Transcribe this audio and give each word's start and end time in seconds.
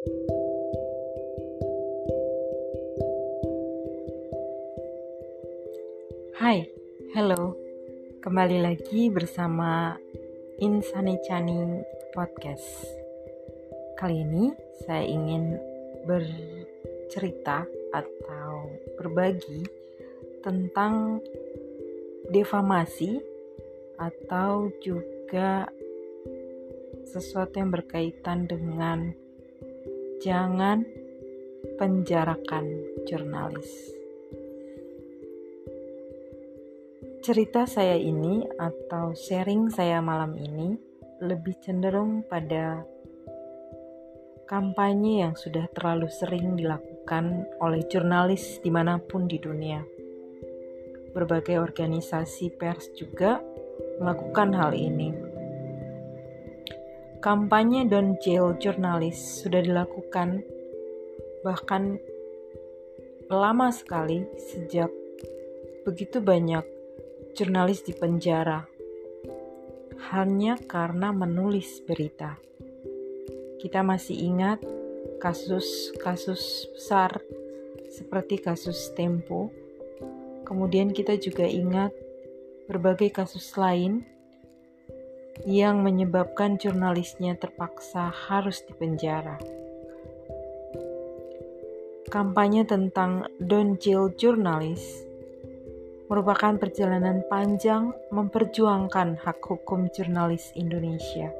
Hai, 0.00 0.08
hello. 7.12 7.52
Kembali 8.24 8.64
lagi 8.64 9.12
bersama 9.12 10.00
Insani 10.56 11.20
Chani 11.20 11.84
Podcast. 12.16 12.80
Kali 14.00 14.24
ini 14.24 14.48
saya 14.88 15.04
ingin 15.04 15.60
bercerita 16.08 17.68
atau 17.92 18.72
berbagi 18.96 19.68
tentang 20.40 21.20
defamasi 22.32 23.20
atau 24.00 24.72
juga 24.80 25.68
sesuatu 27.04 27.60
yang 27.60 27.68
berkaitan 27.68 28.48
dengan 28.48 29.28
jangan 30.20 30.84
penjarakan 31.80 32.64
jurnalis. 33.08 33.96
Cerita 37.24 37.64
saya 37.64 37.96
ini 37.96 38.44
atau 38.60 39.16
sharing 39.16 39.72
saya 39.72 40.04
malam 40.04 40.36
ini 40.36 40.76
lebih 41.24 41.56
cenderung 41.64 42.20
pada 42.28 42.84
kampanye 44.44 45.24
yang 45.24 45.32
sudah 45.36 45.64
terlalu 45.72 46.12
sering 46.12 46.52
dilakukan 46.52 47.48
oleh 47.64 47.80
jurnalis 47.88 48.60
di 48.60 48.68
mana 48.68 49.00
pun 49.00 49.24
di 49.24 49.40
dunia. 49.40 49.80
Berbagai 51.16 51.56
organisasi 51.56 52.60
pers 52.60 52.92
juga 52.92 53.40
melakukan 54.00 54.52
hal 54.52 54.76
ini. 54.76 55.29
Kampanye 57.20 57.84
Don't 57.84 58.16
Jail 58.24 58.56
Jurnalis 58.56 59.44
sudah 59.44 59.60
dilakukan 59.60 60.40
bahkan 61.44 62.00
lama 63.28 63.68
sekali 63.68 64.24
sejak 64.40 64.88
begitu 65.84 66.24
banyak 66.24 66.64
jurnalis 67.36 67.84
di 67.84 67.92
penjara 67.92 68.64
hanya 70.16 70.56
karena 70.64 71.12
menulis 71.12 71.84
berita. 71.84 72.40
Kita 73.60 73.84
masih 73.84 74.16
ingat 74.16 74.64
kasus-kasus 75.20 76.72
besar 76.72 77.20
seperti 77.92 78.40
kasus 78.40 78.96
Tempo. 78.96 79.52
Kemudian 80.48 80.96
kita 80.96 81.20
juga 81.20 81.44
ingat 81.44 81.92
berbagai 82.64 83.12
kasus 83.12 83.52
lain 83.60 84.08
yang 85.48 85.80
menyebabkan 85.80 86.60
jurnalisnya 86.60 87.36
terpaksa 87.36 88.12
harus 88.12 88.60
dipenjara. 88.64 89.40
Kampanye 92.10 92.66
tentang 92.66 93.30
Don't 93.38 93.78
Jail 93.78 94.10
Journalist 94.18 95.06
merupakan 96.10 96.58
perjalanan 96.58 97.22
panjang 97.30 97.94
memperjuangkan 98.10 99.22
hak 99.22 99.38
hukum 99.46 99.86
jurnalis 99.94 100.50
Indonesia 100.58 101.30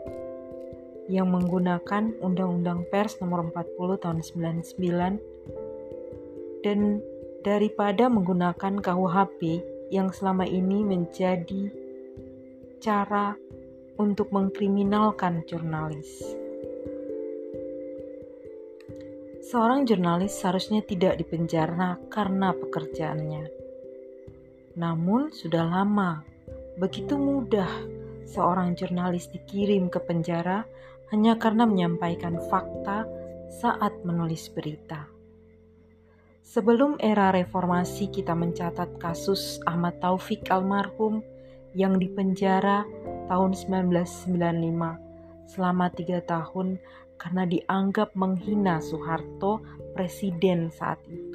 yang 1.11 1.35
menggunakan 1.35 2.15
Undang-Undang 2.23 2.87
Pers 2.87 3.19
Nomor 3.19 3.51
40 3.51 3.99
Tahun 3.99 4.23
99 4.23 6.63
dan 6.63 7.03
daripada 7.43 8.07
menggunakan 8.07 8.79
KUHP 8.79 9.67
yang 9.91 10.15
selama 10.15 10.47
ini 10.47 10.87
menjadi 10.87 11.67
cara 12.79 13.35
untuk 14.01 14.33
mengkriminalkan 14.33 15.45
jurnalis. 15.45 16.25
Seorang 19.45 19.85
jurnalis 19.85 20.33
seharusnya 20.33 20.81
tidak 20.81 21.21
dipenjara 21.21 22.01
karena 22.09 22.57
pekerjaannya 22.57 23.61
namun 24.79 25.35
sudah 25.35 25.67
lama, 25.67 26.23
begitu 26.79 27.19
mudah 27.19 27.69
seorang 28.25 28.79
jurnalis 28.79 29.27
dikirim 29.29 29.91
ke 29.91 29.99
penjara 29.99 30.63
hanya 31.11 31.35
karena 31.35 31.67
menyampaikan 31.67 32.39
fakta 32.47 33.03
saat 33.51 33.93
menulis 34.07 34.47
berita. 34.55 35.11
Sebelum 36.41 36.97
era 37.03 37.35
reformasi 37.35 38.11
kita 38.15 38.35
mencatat 38.35 38.99
kasus 39.03 39.59
Ahmad 39.67 39.99
Taufik 39.99 40.47
almarhum 40.49 41.23
yang 41.75 41.99
dipenjara 41.99 42.87
tahun 43.31 43.55
1995 43.55 45.47
selama 45.47 45.87
tiga 45.95 46.19
tahun 46.27 46.83
karena 47.15 47.47
dianggap 47.47 48.19
menghina 48.19 48.83
Soeharto, 48.83 49.63
presiden 49.95 50.75
saat 50.75 50.99
itu 51.07 51.31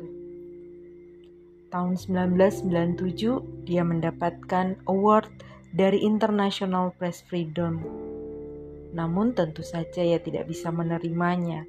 tahun 1.75 1.99
1997 1.99 3.67
dia 3.67 3.83
mendapatkan 3.83 4.79
award 4.87 5.27
dari 5.75 6.07
International 6.07 6.95
Press 6.95 7.19
Freedom. 7.27 7.83
Namun 8.95 9.35
tentu 9.35 9.59
saja 9.59 9.99
ia 9.99 10.15
tidak 10.23 10.47
bisa 10.47 10.71
menerimanya 10.71 11.67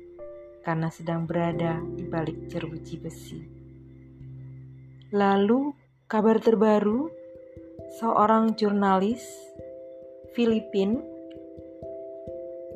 karena 0.62 0.94
sedang 0.94 1.26
berada 1.26 1.82
di 1.98 2.06
balik 2.06 2.46
jeruji 2.46 3.02
besi. 3.02 3.42
Lalu 5.10 5.74
kabar 6.06 6.38
terbaru 6.38 7.10
seorang 7.98 8.54
jurnalis 8.54 9.26
Filipin 10.36 11.00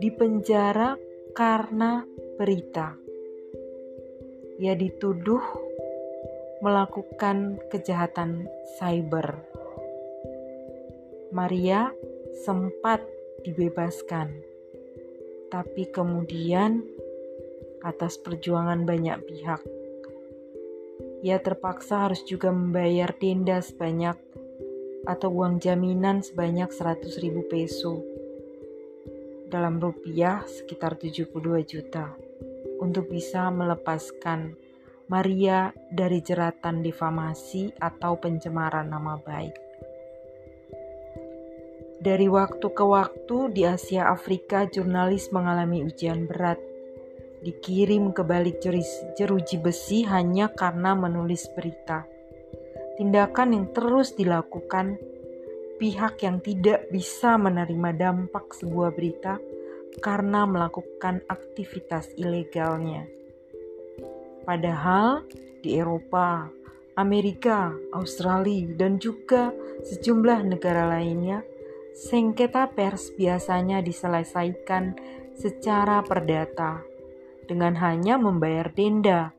dipenjara 0.01 0.97
karena 1.37 2.09
berita. 2.41 2.97
Ia 4.57 4.73
dituduh 4.73 5.45
melakukan 6.65 7.61
kejahatan 7.69 8.49
cyber. 8.81 9.45
Maria 11.37 11.93
sempat 12.49 13.05
dibebaskan, 13.45 14.41
tapi 15.53 15.85
kemudian 15.93 16.81
atas 17.85 18.17
perjuangan 18.25 18.89
banyak 18.89 19.21
pihak, 19.29 19.61
ia 21.21 21.37
terpaksa 21.37 22.09
harus 22.09 22.25
juga 22.25 22.49
membayar 22.49 23.13
denda 23.21 23.61
sebanyak 23.61 24.30
atau 25.09 25.33
uang 25.33 25.63
jaminan 25.63 26.21
sebanyak 26.21 26.69
100 26.73 27.23
ribu 27.25 27.47
peso 27.49 28.01
dalam 29.51 29.83
rupiah 29.83 30.47
sekitar 30.47 30.95
72 31.01 31.35
juta 31.67 32.15
untuk 32.79 33.11
bisa 33.11 33.51
melepaskan 33.51 34.55
Maria 35.11 35.75
dari 35.91 36.23
jeratan 36.23 36.87
difamasi 36.87 37.75
atau 37.83 38.15
pencemaran 38.23 38.87
nama 38.87 39.19
baik. 39.19 39.71
Dari 42.01 42.31
waktu 42.33 42.65
ke 42.73 42.85
waktu 42.87 43.37
di 43.53 43.69
Asia 43.69 44.09
Afrika 44.09 44.65
jurnalis 44.65 45.29
mengalami 45.35 45.85
ujian 45.85 46.25
berat. 46.25 46.57
Dikirim 47.45 48.17
ke 48.17 48.25
balik 48.25 48.65
jeruji 49.17 49.57
besi 49.61 50.09
hanya 50.09 50.49
karena 50.49 50.97
menulis 50.97 51.45
berita. 51.53 52.09
Tindakan 53.01 53.57
yang 53.57 53.67
terus 53.73 54.13
dilakukan 54.13 55.01
pihak 55.81 56.21
yang 56.21 56.45
tidak 56.45 56.85
bisa 56.93 57.41
menerima 57.41 57.97
dampak 57.97 58.53
sebuah 58.53 58.93
berita 58.93 59.41
karena 60.05 60.45
melakukan 60.45 61.25
aktivitas 61.25 62.13
ilegalnya. 62.21 63.09
Padahal 64.45 65.25
di 65.65 65.81
Eropa, 65.81 66.53
Amerika, 67.01 67.73
Australia, 67.97 68.69
dan 68.77 69.01
juga 69.01 69.49
sejumlah 69.81 70.53
negara 70.53 70.93
lainnya, 70.93 71.41
sengketa 71.97 72.69
pers 72.69 73.17
biasanya 73.17 73.81
diselesaikan 73.81 74.93
secara 75.41 76.05
perdata 76.05 76.85
dengan 77.49 77.81
hanya 77.81 78.21
membayar 78.21 78.69
denda. 78.69 79.33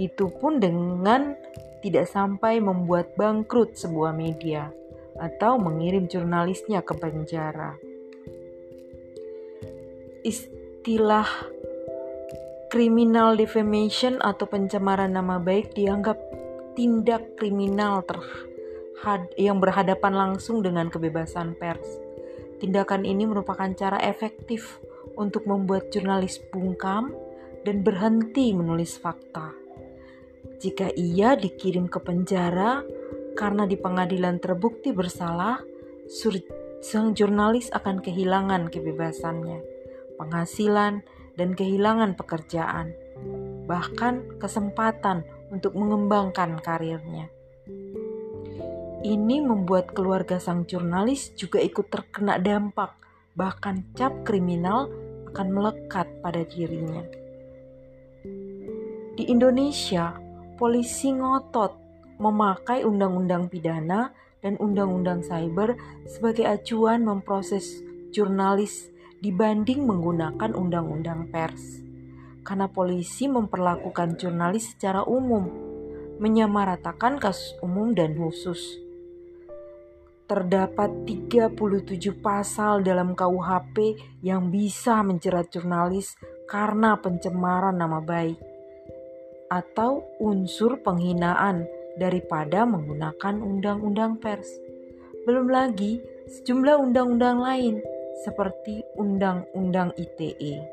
Itu 0.00 0.32
pun 0.32 0.56
dengan 0.64 1.36
tidak 1.82 2.06
sampai 2.08 2.62
membuat 2.62 3.18
bangkrut 3.18 3.74
sebuah 3.74 4.14
media 4.14 4.70
atau 5.18 5.60
mengirim 5.60 6.08
jurnalisnya 6.08 6.80
ke 6.80 6.94
penjara. 6.96 7.76
Istilah 10.22 11.28
criminal 12.72 13.36
defamation 13.36 14.16
atau 14.22 14.48
pencemaran 14.48 15.12
nama 15.12 15.36
baik 15.36 15.76
dianggap 15.76 16.16
tindak 16.72 17.36
kriminal 17.36 18.00
terhad 18.06 19.28
yang 19.36 19.60
berhadapan 19.60 20.14
langsung 20.14 20.64
dengan 20.64 20.88
kebebasan 20.88 21.58
pers. 21.58 22.00
Tindakan 22.62 23.02
ini 23.02 23.26
merupakan 23.26 23.68
cara 23.74 23.98
efektif 24.00 24.78
untuk 25.18 25.44
membuat 25.44 25.90
jurnalis 25.90 26.38
bungkam 26.48 27.12
dan 27.66 27.82
berhenti 27.82 28.54
menulis 28.54 28.96
fakta. 28.96 29.61
Jika 30.62 30.94
ia 30.94 31.34
dikirim 31.34 31.90
ke 31.90 31.98
penjara 31.98 32.82
karena 33.34 33.66
di 33.66 33.74
pengadilan 33.74 34.38
terbukti 34.38 34.94
bersalah, 34.94 35.58
sang 36.82 37.14
jurnalis 37.14 37.70
akan 37.70 38.02
kehilangan 38.02 38.70
kebebasannya, 38.70 39.62
penghasilan, 40.18 41.02
dan 41.34 41.56
kehilangan 41.56 42.14
pekerjaan, 42.14 42.92
bahkan 43.64 44.22
kesempatan 44.36 45.24
untuk 45.48 45.74
mengembangkan 45.74 46.60
karirnya. 46.60 47.32
Ini 49.02 49.42
membuat 49.42 49.90
keluarga 49.98 50.38
sang 50.38 50.62
jurnalis 50.62 51.34
juga 51.34 51.58
ikut 51.58 51.90
terkena 51.90 52.38
dampak, 52.38 52.94
bahkan 53.34 53.82
cap 53.98 54.14
kriminal 54.22 54.86
akan 55.34 55.48
melekat 55.50 56.06
pada 56.22 56.46
dirinya. 56.46 57.02
Di 59.18 59.26
Indonesia, 59.26 60.21
polisi 60.56 61.12
ngotot 61.12 61.74
memakai 62.20 62.86
undang-undang 62.86 63.50
pidana 63.50 64.14
dan 64.42 64.58
undang-undang 64.58 65.22
cyber 65.22 65.74
sebagai 66.06 66.46
acuan 66.46 67.06
memproses 67.06 67.82
jurnalis 68.10 68.90
dibanding 69.22 69.86
menggunakan 69.86 70.52
undang-undang 70.52 71.30
pers. 71.30 71.80
Karena 72.42 72.66
polisi 72.66 73.30
memperlakukan 73.30 74.18
jurnalis 74.18 74.74
secara 74.74 75.06
umum, 75.06 75.46
menyamaratakan 76.18 77.22
kasus 77.22 77.54
umum 77.62 77.94
dan 77.94 78.18
khusus 78.18 78.82
terdapat 80.32 80.88
37 81.04 81.52
pasal 82.24 82.80
dalam 82.80 83.12
KUHP 83.12 84.00
yang 84.24 84.48
bisa 84.48 85.04
menjerat 85.04 85.52
jurnalis 85.52 86.16
karena 86.48 86.96
pencemaran 86.96 87.76
nama 87.76 88.00
baik 88.00 88.51
atau 89.52 90.08
unsur 90.16 90.80
penghinaan 90.80 91.68
daripada 92.00 92.64
menggunakan 92.64 93.36
undang-undang 93.44 94.16
pers. 94.16 94.48
Belum 95.28 95.52
lagi 95.52 96.00
sejumlah 96.24 96.80
undang-undang 96.80 97.44
lain 97.44 97.84
seperti 98.24 98.80
undang-undang 98.96 99.92
ITE. 100.00 100.64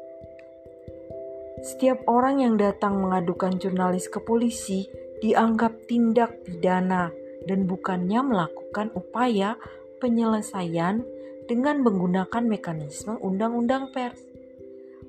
Setiap 1.60 2.08
orang 2.08 2.40
yang 2.40 2.56
datang 2.56 3.04
mengadukan 3.04 3.60
jurnalis 3.60 4.08
ke 4.08 4.24
polisi 4.24 4.88
dianggap 5.20 5.92
tindak 5.92 6.40
pidana 6.48 7.12
dan 7.44 7.68
bukannya 7.68 8.24
melakukan 8.24 8.96
upaya 8.96 9.60
penyelesaian 10.00 11.04
dengan 11.52 11.84
menggunakan 11.84 12.48
mekanisme 12.48 13.20
undang-undang 13.20 13.92
pers. 13.92 14.24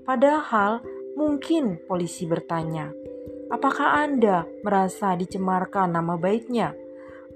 Padahal 0.02 0.82
mungkin 1.14 1.78
polisi 1.87 2.26
bertanya, 2.26 2.90
apakah 3.50 4.00
Anda 4.06 4.47
merasa 4.64 5.19
dicemarkan 5.19 5.93
nama 5.93 6.17
baiknya? 6.17 6.73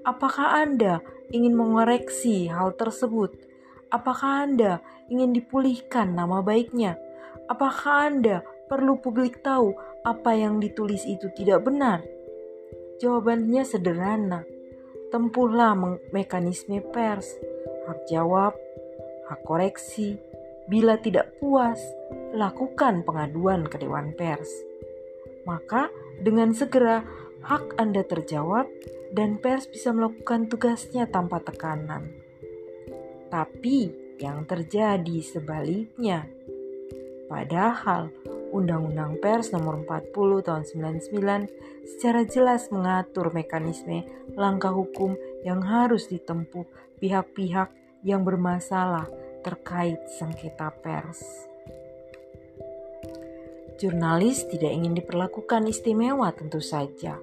Apakah 0.01 0.57
Anda 0.63 1.03
ingin 1.29 1.53
mengoreksi 1.53 2.49
hal 2.49 2.73
tersebut? 2.79 3.35
Apakah 3.93 4.47
Anda 4.49 4.81
ingin 5.11 5.35
dipulihkan 5.35 6.15
nama 6.17 6.41
baiknya? 6.41 6.97
Apakah 7.45 8.09
Anda 8.09 8.41
perlu 8.65 8.97
publik 8.97 9.45
tahu 9.45 9.77
apa 10.01 10.33
yang 10.33 10.57
ditulis 10.57 11.05
itu 11.05 11.29
tidak 11.37 11.67
benar? 11.67 12.01
Jawabannya 12.97 13.63
sederhana 13.67 14.47
tempuhlah 15.15 15.77
mekanisme 16.11 16.83
pers, 16.91 17.39
hak 17.87 18.03
jawab, 18.11 18.51
hak 19.31 19.39
koreksi. 19.47 20.19
Bila 20.65 20.97
tidak 20.97 21.37
puas, 21.37 21.77
lakukan 22.33 23.05
pengaduan 23.05 23.69
ke 23.69 23.77
Dewan 23.77 24.17
Pers. 24.17 24.49
Maka 25.45 25.93
dengan 26.21 26.55
segera 26.55 27.03
hak 27.45 27.77
Anda 27.79 28.03
terjawab 28.05 28.67
dan 29.15 29.39
pers 29.39 29.69
bisa 29.71 29.95
melakukan 29.95 30.51
tugasnya 30.51 31.07
tanpa 31.07 31.39
tekanan. 31.39 32.11
Tapi 33.31 34.05
yang 34.19 34.47
terjadi 34.47 35.19
sebaliknya. 35.23 36.27
Padahal 37.25 38.13
Undang-Undang 38.55 39.19
Pers 39.19 39.51
Nomor 39.51 39.83
40 39.83 40.45
Tahun 40.47 40.63
99 40.63 41.91
secara 41.97 42.23
jelas 42.23 42.71
mengatur 42.71 43.35
mekanisme 43.35 44.07
langkah 44.39 44.71
hukum 44.71 45.19
yang 45.43 45.59
harus 45.59 46.07
ditempuh 46.07 46.63
pihak-pihak 47.01 47.73
yang 48.05 48.23
bermasalah 48.23 49.09
terkait 49.43 49.99
sengketa 50.15 50.71
pers. 50.71 51.54
Jurnalis 53.75 54.47
tidak 54.47 54.71
ingin 54.71 54.95
diperlakukan 54.95 55.67
istimewa 55.67 56.31
tentu 56.31 56.63
saja. 56.63 57.19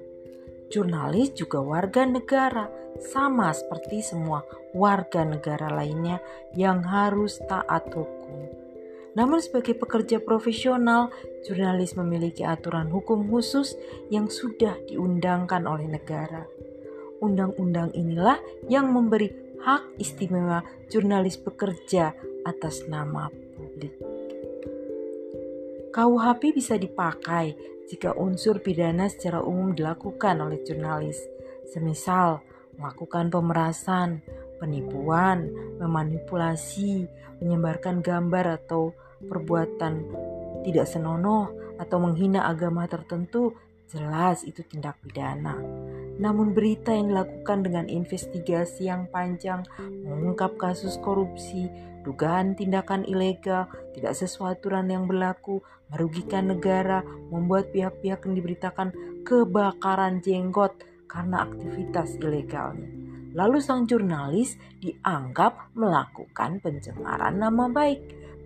Jurnalis 0.69 1.33
juga 1.33 1.65
warga 1.65 2.05
negara, 2.05 2.69
sama 3.01 3.53
seperti 3.57 4.05
semua 4.05 4.45
warga 4.77 5.25
negara 5.25 5.73
lainnya 5.73 6.21
yang 6.53 6.85
harus 6.85 7.41
taat 7.49 7.89
hukum. 7.93 8.49
Namun 9.13 9.41
sebagai 9.45 9.77
pekerja 9.77 10.21
profesional, 10.21 11.13
jurnalis 11.45 11.97
memiliki 11.97 12.45
aturan 12.49 12.89
hukum 12.89 13.29
khusus 13.29 13.77
yang 14.09 14.33
sudah 14.33 14.77
diundangkan 14.89 15.69
oleh 15.69 15.89
negara. 15.89 16.49
Undang-undang 17.21 17.93
inilah 17.93 18.41
yang 18.73 18.89
memberi 18.89 19.29
hak 19.61 20.01
istimewa 20.01 20.65
jurnalis 20.89 21.37
bekerja 21.37 22.17
atas 22.45 22.89
nama. 22.89 23.42
KUHP 25.93 26.56
bisa 26.56 26.81
dipakai 26.81 27.53
jika 27.85 28.17
unsur 28.17 28.65
pidana 28.65 29.12
secara 29.12 29.44
umum 29.44 29.77
dilakukan 29.77 30.41
oleh 30.41 30.65
jurnalis, 30.65 31.21
semisal 31.69 32.41
melakukan 32.81 33.29
pemerasan, 33.29 34.25
penipuan, 34.56 35.53
memanipulasi, 35.77 37.05
menyebarkan 37.44 38.00
gambar 38.00 38.65
atau 38.65 38.97
perbuatan 39.21 40.09
tidak 40.65 40.89
senonoh 40.89 41.53
atau 41.77 42.00
menghina 42.00 42.49
agama 42.49 42.89
tertentu, 42.89 43.53
jelas 43.93 44.49
itu 44.49 44.65
tindak 44.65 44.97
pidana. 45.05 45.61
Namun 46.17 46.56
berita 46.56 46.97
yang 46.97 47.12
dilakukan 47.12 47.69
dengan 47.69 47.93
investigasi 47.93 48.89
yang 48.89 49.12
panjang, 49.12 49.61
mengungkap 49.77 50.56
kasus 50.56 50.97
korupsi, 51.05 51.69
dugaan 52.03 52.59
tindakan 52.59 53.07
ilegal, 53.07 53.71
tidak 53.95 54.15
sesuai 54.19 54.59
aturan 54.59 54.91
yang 54.91 55.07
berlaku, 55.07 55.63
merugikan 55.89 56.51
negara, 56.51 57.03
membuat 57.31 57.71
pihak-pihak 57.71 58.27
yang 58.27 58.35
diberitakan 58.35 58.89
kebakaran 59.23 60.19
jenggot 60.21 60.75
karena 61.07 61.47
aktivitas 61.47 62.19
ilegalnya 62.19 63.03
Lalu 63.33 63.65
sang 63.65 63.89
jurnalis 63.89 64.61
dianggap 64.77 65.73
melakukan 65.73 66.61
pencemaran 66.61 67.41
nama 67.41 67.65
baik, 67.69 68.01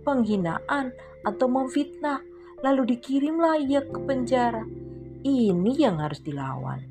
penghinaan, 0.07 0.95
atau 1.27 1.47
memfitnah. 1.51 2.23
Lalu 2.63 2.95
dikirimlah 2.95 3.59
ia 3.67 3.83
ke 3.83 3.99
penjara. 3.99 4.63
Ini 5.27 5.73
yang 5.75 5.99
harus 5.99 6.23
dilawan. 6.23 6.87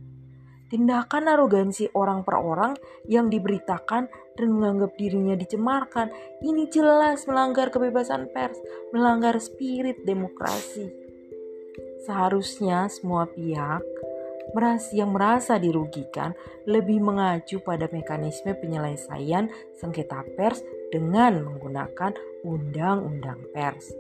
Tindakan 0.68 1.24
arogansi 1.30 1.88
orang 1.96 2.20
per 2.20 2.36
orang 2.36 2.76
yang 3.08 3.32
diberitakan 3.32 4.12
dan 4.36 4.52
menganggap 4.52 4.94
dirinya 5.00 5.34
dicemarkan 5.34 6.12
ini 6.44 6.68
jelas 6.68 7.24
melanggar 7.24 7.72
kebebasan 7.72 8.28
pers, 8.30 8.60
melanggar 8.92 9.40
spirit 9.40 10.04
demokrasi. 10.04 10.92
Seharusnya 12.06 12.86
semua 12.86 13.26
pihak 13.26 13.82
yang 14.94 15.10
merasa 15.12 15.58
dirugikan 15.58 16.32
lebih 16.64 17.02
mengacu 17.02 17.60
pada 17.60 17.90
mekanisme 17.90 18.54
penyelesaian 18.56 19.50
sengketa 19.76 20.22
pers 20.38 20.62
dengan 20.90 21.42
menggunakan 21.44 22.14
undang-undang 22.46 23.42
pers 23.50 23.90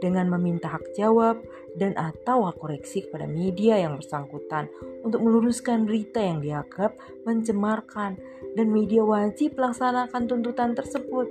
dengan 0.00 0.28
meminta 0.32 0.68
hak 0.74 0.96
jawab 0.96 1.40
dan 1.76 1.96
atau 1.96 2.48
hak 2.48 2.56
koreksi 2.58 3.04
kepada 3.04 3.28
media 3.28 3.78
yang 3.80 3.96
bersangkutan 3.98 4.68
untuk 5.02 5.20
meluruskan 5.22 5.88
berita 5.88 6.20
yang 6.20 6.44
dianggap 6.44 6.96
mencemarkan 7.24 8.20
dan 8.54 8.66
media 8.70 9.02
wajib 9.02 9.58
melaksanakan 9.58 10.22
tuntutan 10.28 10.72
tersebut. 10.76 11.26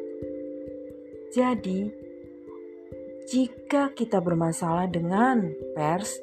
Jadi, 1.34 1.90
jika 3.30 3.96
kita 3.96 4.22
bermasalah 4.22 4.86
dengan 4.92 5.50
pers, 5.74 6.20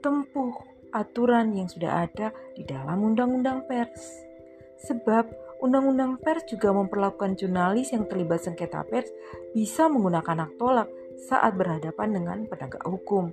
tempuh 0.00 0.54
aturan 0.92 1.56
yang 1.56 1.68
sudah 1.68 2.06
ada 2.06 2.30
di 2.54 2.62
dalam 2.62 3.00
Undang-Undang 3.12 3.64
Pers. 3.66 4.04
Sebab 4.88 5.24
Undang-Undang 5.62 6.18
Pers 6.18 6.42
juga 6.50 6.74
memperlakukan 6.74 7.38
jurnalis 7.38 7.94
yang 7.94 8.10
terlibat 8.10 8.42
sengketa 8.42 8.82
pers 8.82 9.14
bisa 9.54 9.86
menggunakan 9.86 10.50
hak 10.50 10.58
tolak 10.58 10.90
saat 11.22 11.54
berhadapan 11.54 12.18
dengan 12.18 12.38
penegak 12.50 12.82
hukum. 12.82 13.30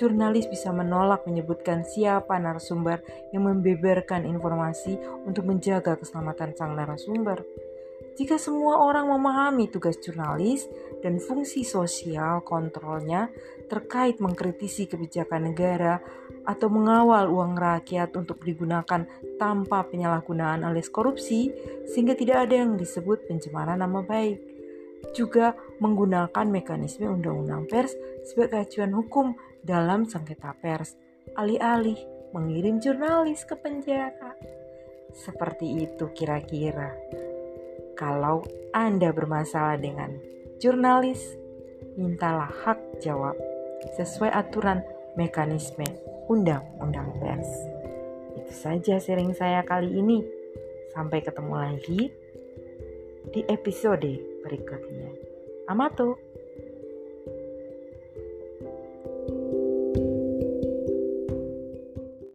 Jurnalis 0.00 0.48
bisa 0.48 0.72
menolak 0.72 1.28
menyebutkan 1.28 1.84
siapa 1.84 2.40
narasumber 2.40 3.04
yang 3.36 3.44
membeberkan 3.44 4.24
informasi 4.24 4.96
untuk 5.28 5.48
menjaga 5.48 6.00
keselamatan 6.00 6.56
sang 6.56 6.72
narasumber. 6.76 7.44
Jika 8.16 8.40
semua 8.40 8.80
orang 8.80 9.12
memahami 9.12 9.68
tugas 9.68 10.00
jurnalis 10.00 10.64
dan 11.04 11.20
fungsi 11.20 11.68
sosial 11.68 12.40
kontrolnya 12.40 13.28
terkait 13.68 14.24
mengkritisi 14.24 14.88
kebijakan 14.88 15.52
negara 15.52 16.00
atau 16.48 16.72
mengawal 16.72 17.28
uang 17.28 17.58
rakyat 17.58 18.16
untuk 18.16 18.40
digunakan 18.40 19.04
tanpa 19.36 19.84
penyalahgunaan 19.84 20.64
alias 20.64 20.88
korupsi, 20.88 21.52
sehingga 21.92 22.16
tidak 22.16 22.48
ada 22.48 22.64
yang 22.64 22.80
disebut 22.80 23.28
pencemaran 23.28 23.84
nama 23.84 24.00
baik. 24.00 24.56
juga 25.12 25.54
menggunakan 25.78 26.46
mekanisme 26.50 27.06
undang-undang 27.06 27.68
pers 27.68 27.94
sebagai 28.26 28.66
acuan 28.66 28.90
hukum 28.96 29.26
dalam 29.62 30.08
sengketa 30.08 30.56
pers, 30.58 30.98
alih-alih 31.36 32.00
mengirim 32.32 32.82
jurnalis 32.82 33.44
ke 33.46 33.54
penjara. 33.54 34.34
Seperti 35.14 35.84
itu 35.84 36.10
kira-kira. 36.12 36.90
Kalau 37.96 38.44
Anda 38.76 39.08
bermasalah 39.08 39.80
dengan 39.80 40.20
jurnalis, 40.60 41.32
mintalah 41.96 42.52
hak 42.52 43.00
jawab 43.00 43.32
sesuai 43.96 44.28
aturan 44.36 44.84
mekanisme 45.16 45.88
undang-undang 46.28 47.16
pers. 47.16 47.48
Itu 48.36 48.52
saja 48.52 49.00
sharing 49.00 49.32
saya 49.32 49.64
kali 49.64 49.96
ini. 49.96 50.20
Sampai 50.92 51.24
ketemu 51.24 51.54
lagi 51.56 52.12
di 53.32 53.40
episode 53.48 54.12
berikutnya. 54.44 55.12
Amato. 55.72 56.25